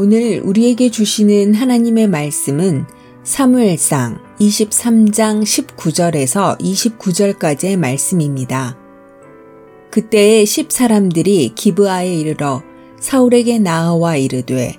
오늘 0.00 0.40
우리에게 0.44 0.92
주시는 0.92 1.54
하나님의 1.54 2.06
말씀은 2.06 2.84
사무엘상 3.24 4.20
23장 4.38 5.42
19절에서 5.42 6.56
29절까지의 6.60 7.76
말씀입니다. 7.76 8.78
그때에 9.90 10.44
십 10.44 10.70
사람들이 10.70 11.50
기브아에 11.56 12.14
이르러 12.14 12.62
사울에게 13.00 13.58
나아와 13.58 14.16
이르되 14.16 14.78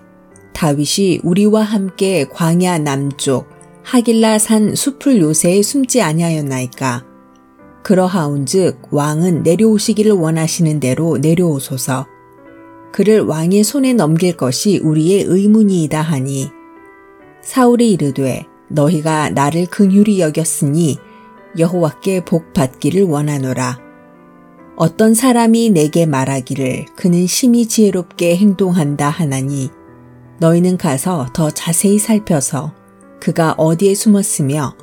다윗이 0.54 1.20
우리와 1.26 1.64
함께 1.64 2.24
광야 2.24 2.78
남쪽 2.78 3.50
하길라 3.84 4.40
산 4.40 4.74
숲을 4.74 5.20
요새에 5.20 5.62
숨지 5.64 6.02
아니하였나이까 6.02 7.04
그러하온즉 7.84 8.88
왕은 8.92 9.44
내려오시기를 9.44 10.14
원하시는 10.14 10.80
대로 10.80 11.18
내려오소서 11.18 12.08
그를 12.92 13.22
왕의 13.22 13.64
손에 13.64 13.94
넘길 13.94 14.36
것이 14.36 14.80
우리의 14.84 15.24
의문이이다 15.24 16.02
하니 16.02 16.52
사울이 17.42 17.92
이르되 17.92 18.46
너희가 18.70 19.30
나를 19.30 19.66
긍휼히 19.68 20.20
여겼으니 20.20 20.98
여호와께 21.58 22.26
복 22.26 22.54
받기를 22.54 23.04
원하노라. 23.04 23.80
어떤 24.76 25.14
사람이 25.14 25.72
내게 25.72 26.06
말하기를 26.06 26.86
그는 26.96 27.28
심히 27.28 27.68
지혜롭게 27.68 28.38
행동한다 28.38 29.10
하나니 29.10 29.72
너희는 30.40 30.78
가서 30.78 31.28
더 31.34 31.50
자세히 31.50 32.00
살펴서 32.00 32.74
그가 33.20 33.56
어디에 33.58 33.94
숨었으며 33.94 34.76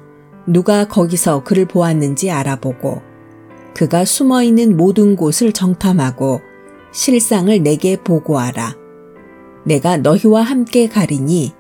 누가 0.46 0.87
거기서 0.87 1.45
그를 1.45 1.66
보았는지 1.66 2.30
알아보고 2.30 3.01
그가 3.74 4.04
숨어 4.04 4.43
있는 4.43 4.77
모든 4.77 5.16
곳을 5.16 5.52
정탐하고 5.52 6.41
실상을 6.97 7.63
내게 7.63 7.97
보고하라. 7.97 8.75
내가 9.66 9.99
너희와 9.99 10.41
함께 10.41 10.89
가리니 10.89 11.53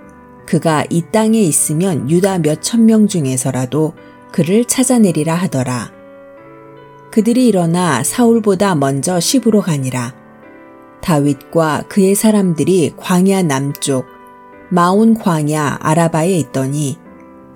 그가 0.46 0.86
이 0.88 1.02
땅에 1.12 1.38
있으면 1.42 2.08
유다 2.10 2.38
몇 2.38 2.62
천 2.62 2.86
명 2.86 3.06
중에서라도 3.06 3.92
그를 4.32 4.64
찾아내리라 4.64 5.34
하더라. 5.34 5.92
그들이 7.10 7.48
일어나 7.48 8.02
사울보다 8.02 8.76
먼저 8.76 9.20
시부로 9.20 9.60
가니라. 9.60 10.14
다윗과 11.02 11.84
그의 11.90 12.14
사람들이 12.14 12.94
광야 12.96 13.42
남쪽 13.42 14.06
마온 14.70 15.18
광야 15.18 15.78
아라바에 15.82 16.34
있더니 16.38 16.96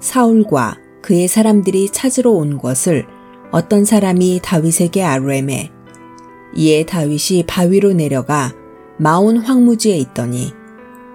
사울과 0.01 0.77
그의 1.01 1.29
사람들이 1.29 1.89
찾으러 1.89 2.31
온 2.31 2.59
것을 2.59 3.07
어떤 3.51 3.87
사람이 3.87 4.41
다윗에게 4.43 5.03
아뢰매 5.03 5.80
이에 6.55 6.85
다윗이 6.85 7.45
바위로 7.47 7.93
내려가 7.93 8.53
마온 8.97 9.39
황무지에 9.39 9.97
있더니 9.97 10.53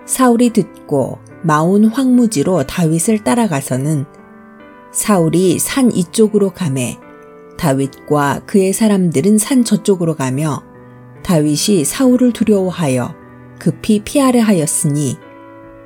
사울이 0.05 0.51
듣고 0.51 1.19
마온 1.43 1.85
황무지로 1.85 2.65
다윗을 2.65 3.23
따라가서는 3.23 4.05
사울이 4.91 5.59
산 5.59 5.91
이쪽으로 5.91 6.51
가매 6.51 6.97
다윗과 7.57 8.41
그의 8.45 8.73
사람들은 8.73 9.37
산 9.37 9.63
저쪽으로 9.63 10.15
가며 10.15 10.63
다윗이 11.23 11.85
사울을 11.85 12.33
두려워하여 12.33 13.13
급히 13.59 13.99
피하려 14.03 14.41
하였으니 14.41 15.17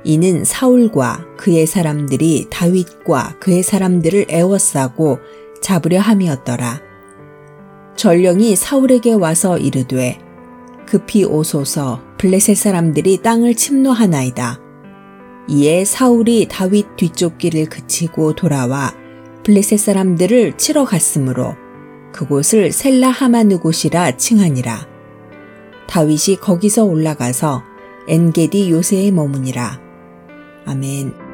이는 0.04 0.44
사울과 0.44 1.26
그의 1.36 1.66
사람들이 1.66 2.46
다윗과 2.50 3.36
그의 3.40 3.62
사람들을 3.62 4.26
애워싸고 4.30 5.18
잡으려 5.60 6.00
함이었더라. 6.00 6.89
전령이 7.96 8.56
사울에게 8.56 9.12
와서 9.12 9.58
이르되 9.58 10.18
급히 10.86 11.24
오소서 11.24 12.02
블레셋 12.18 12.56
사람들이 12.56 13.18
땅을 13.18 13.54
침노하나이다. 13.54 14.60
이에 15.48 15.84
사울이 15.84 16.48
다윗 16.48 16.96
뒤쪽 16.96 17.38
길을 17.38 17.66
그치고 17.66 18.34
돌아와 18.34 18.94
블레셋 19.44 19.78
사람들을 19.78 20.56
치러 20.56 20.84
갔으므로 20.84 21.54
그곳을 22.12 22.72
셀라 22.72 23.08
하마느 23.08 23.58
곳이라 23.58 24.16
칭하니라. 24.16 24.86
다윗이 25.88 26.36
거기서 26.40 26.84
올라가서 26.84 27.62
엔게디 28.08 28.70
요새에 28.70 29.10
머무니라. 29.10 29.80
아멘. 30.66 31.29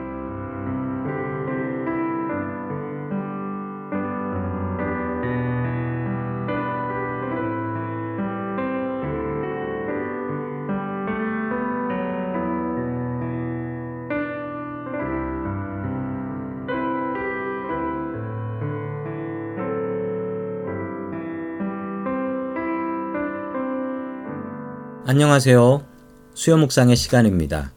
안녕하세요. 25.08 25.86
수요 26.34 26.56
묵상의 26.56 26.96
시간입니다. 26.96 27.72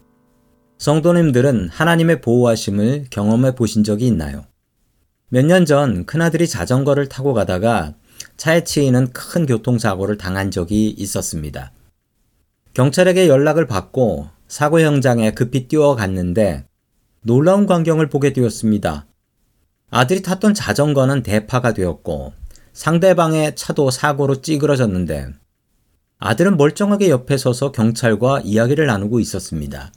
성도님들은 0.80 1.70
하나님의 1.70 2.22
보호하심을 2.22 3.06
경험해 3.12 3.54
보신 3.54 3.84
적이 3.84 4.08
있나요? 4.08 4.46
몇 5.30 5.46
년 5.46 5.68
전 5.68 6.08
큰아들이 6.08 6.48
자전거를 6.48 7.08
타고 7.08 7.36
가다가 7.36 7.94
차에 8.38 8.64
치이는 8.64 9.14
큰 9.14 9.46
교통사고를 9.46 10.18
당한 10.18 10.50
적이 10.50 10.90
있었습니다. 10.90 11.72
경찰에게 12.74 13.28
연락을 13.28 13.68
받고 13.68 14.30
사고 14.48 14.80
현장에 14.80 15.30
급히 15.30 15.68
뛰어갔는데 15.68 16.66
놀라운 17.22 17.68
광경을 17.68 18.10
보게 18.10 18.34
되었습니다. 18.34 19.06
아들이 19.92 20.24
탔던 20.24 20.56
자전거는 20.56 21.22
대파가 21.22 21.74
되었고 21.76 22.34
상대방의 22.74 23.56
차도 23.56 23.92
사고로 23.92 24.42
찌그러졌는데 24.42 25.34
아들은 26.20 26.58
멀쩡하게 26.58 27.10
옆에 27.10 27.38
서서 27.38 27.72
경찰과 27.72 28.42
이야기를 28.42 28.86
나누고 28.86 29.22
있었습니다. 29.22 29.92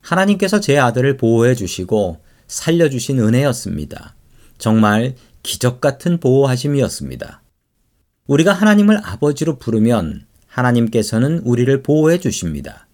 하나님께서 0.00 0.60
제 0.60 0.78
아들을 0.78 1.16
보호해 1.16 1.54
주시고 1.54 2.20
살려주신 2.46 3.18
은혜였습니다. 3.18 4.14
정말 4.58 5.16
기적 5.42 5.80
같은 5.80 6.20
보호하심이었습니다. 6.20 7.42
우리가 8.28 8.52
하나님을 8.52 9.00
아버지로 9.02 9.58
부르면 9.58 10.26
하나님께서는 10.46 11.40
우리를 11.40 11.82
보호해 11.82 12.20
주십니다. 12.20 12.86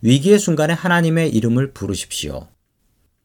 위기의 0.00 0.38
순간에 0.38 0.72
하나님의 0.72 1.30
이름을 1.30 1.72
부르십시오. 1.72 2.48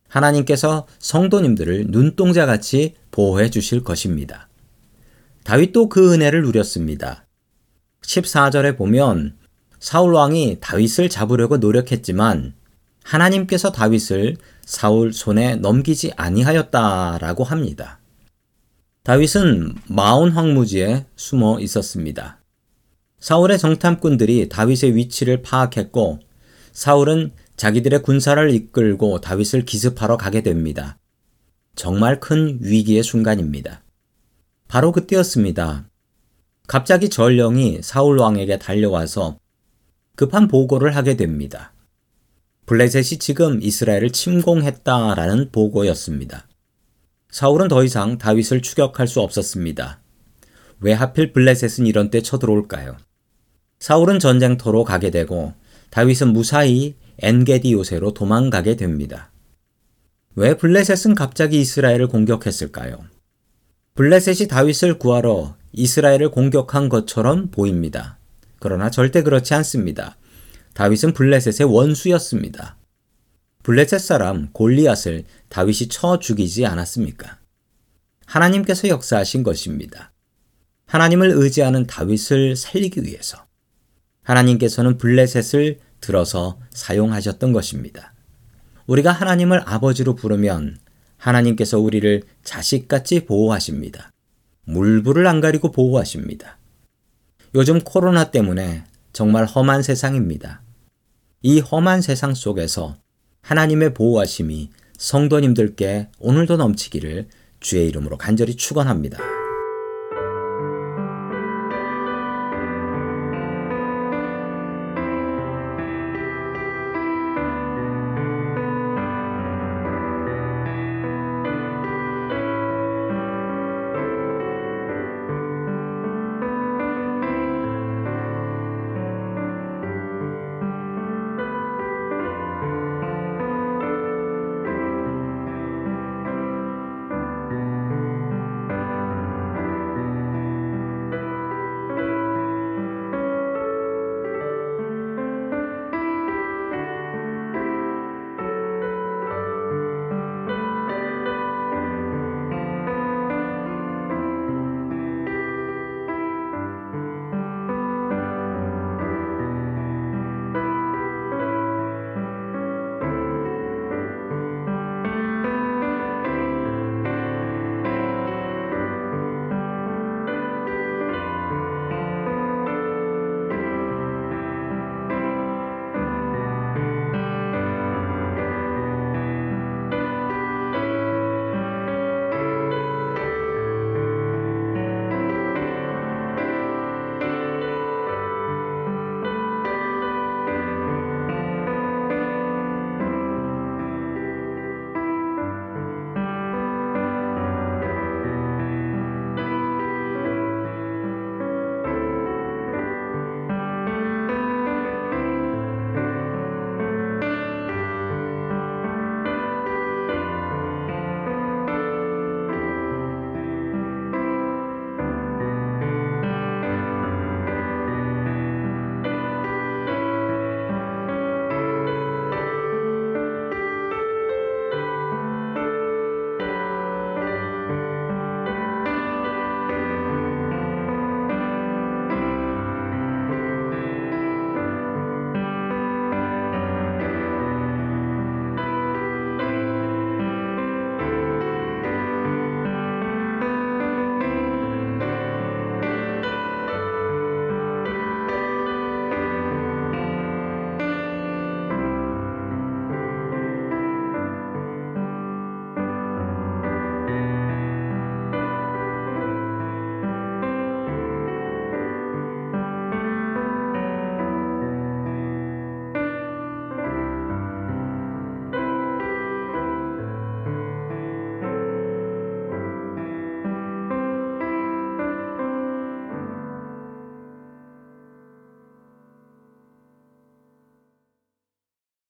하나님께서 0.09 0.87
성도님들을 0.99 1.85
눈동자 1.87 2.45
같이 2.45 2.95
보호해 3.11 3.49
주실 3.49 3.83
것입니다. 3.83 4.49
다윗도 5.45 5.87
그 5.87 6.13
은혜를 6.13 6.43
누렸습니다. 6.43 7.25
14절에 8.01 8.77
보면 8.77 9.37
사울 9.79 10.13
왕이 10.13 10.57
다윗을 10.61 11.09
잡으려고 11.09 11.57
노력했지만 11.57 12.53
하나님께서 13.03 13.71
다윗을 13.71 14.37
사울 14.63 15.11
손에 15.11 15.55
넘기지 15.55 16.11
아니하였다라고 16.15 17.43
합니다. 17.43 17.99
다윗은 19.03 19.75
마온 19.87 20.31
황무지에 20.31 21.05
숨어 21.15 21.59
있었습니다. 21.59 22.39
사울의 23.19 23.57
정탐꾼들이 23.57 24.49
다윗의 24.49 24.95
위치를 24.95 25.41
파악했고 25.41 26.19
사울은 26.71 27.31
자기들의 27.55 28.01
군사를 28.03 28.53
이끌고 28.53 29.21
다윗을 29.21 29.65
기습하러 29.65 30.17
가게 30.17 30.41
됩니다. 30.41 30.97
정말 31.75 32.19
큰 32.19 32.59
위기의 32.61 33.03
순간입니다. 33.03 33.83
바로 34.67 34.91
그때였습니다. 34.91 35.90
갑자기 36.71 37.09
전령이 37.09 37.79
사울 37.81 38.17
왕에게 38.17 38.57
달려와서 38.57 39.37
급한 40.15 40.47
보고를 40.47 40.95
하게 40.95 41.17
됩니다. 41.17 41.73
블레셋이 42.65 43.19
지금 43.19 43.61
이스라엘을 43.61 44.11
침공했다라는 44.11 45.51
보고였습니다. 45.51 46.47
사울은 47.29 47.67
더 47.67 47.83
이상 47.83 48.17
다윗을 48.17 48.61
추격할 48.61 49.09
수 49.09 49.19
없었습니다. 49.19 49.99
왜 50.79 50.93
하필 50.93 51.33
블레셋은 51.33 51.87
이런 51.87 52.09
때 52.09 52.21
쳐들어올까요? 52.21 52.95
사울은 53.81 54.19
전쟁터로 54.19 54.85
가게 54.85 55.11
되고 55.11 55.53
다윗은 55.89 56.31
무사히 56.31 56.95
엔게디 57.19 57.73
요새로 57.73 58.13
도망가게 58.13 58.77
됩니다. 58.77 59.29
왜 60.35 60.55
블레셋은 60.55 61.15
갑자기 61.15 61.59
이스라엘을 61.59 62.07
공격했을까요? 62.07 63.03
블레셋이 63.95 64.47
다윗을 64.47 64.99
구하러 64.99 65.59
이스라엘을 65.73 66.31
공격한 66.31 66.89
것처럼 66.89 67.49
보입니다. 67.49 68.17
그러나 68.59 68.89
절대 68.89 69.23
그렇지 69.23 69.53
않습니다. 69.55 70.17
다윗은 70.73 71.13
블레셋의 71.13 71.71
원수였습니다. 71.71 72.77
블레셋 73.63 73.99
사람 73.99 74.49
골리앗을 74.51 75.23
다윗이 75.49 75.89
쳐 75.89 76.19
죽이지 76.19 76.65
않았습니까? 76.65 77.37
하나님께서 78.25 78.87
역사하신 78.87 79.43
것입니다. 79.43 80.11
하나님을 80.85 81.31
의지하는 81.31 81.85
다윗을 81.87 82.55
살리기 82.55 83.03
위해서 83.03 83.45
하나님께서는 84.23 84.97
블레셋을 84.97 85.79
들어서 85.99 86.59
사용하셨던 86.71 87.53
것입니다. 87.53 88.13
우리가 88.87 89.11
하나님을 89.11 89.61
아버지로 89.65 90.15
부르면 90.15 90.77
하나님께서 91.17 91.79
우리를 91.79 92.23
자식같이 92.43 93.25
보호하십니다. 93.25 94.11
물불을 94.65 95.27
안 95.27 95.41
가리고 95.41 95.71
보호하십니다. 95.71 96.57
요즘 97.55 97.79
코로나 97.79 98.31
때문에 98.31 98.83
정말 99.13 99.45
험한 99.45 99.83
세상입니다. 99.83 100.61
이 101.41 101.59
험한 101.59 102.01
세상 102.01 102.33
속에서 102.33 102.95
하나님의 103.41 103.93
보호하심이 103.93 104.69
성도님들께 104.97 106.09
오늘도 106.19 106.57
넘치기를 106.57 107.27
주의 107.59 107.87
이름으로 107.87 108.17
간절히 108.17 108.55
축원합니다. 108.55 109.40